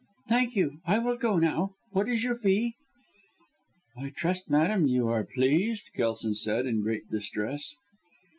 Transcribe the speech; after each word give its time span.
Thank 0.27 0.55
you! 0.55 0.79
I 0.83 0.97
will 0.97 1.15
go 1.15 1.37
now. 1.37 1.75
What 1.91 2.07
is 2.09 2.23
your 2.23 2.35
fee?" 2.35 2.73
"I 3.95 4.09
trust, 4.09 4.49
madam, 4.49 4.87
you 4.87 5.07
are 5.09 5.23
pleased," 5.23 5.91
Kelson 5.95 6.33
said 6.33 6.65
in 6.65 6.81
great 6.81 7.11
distress. 7.11 7.75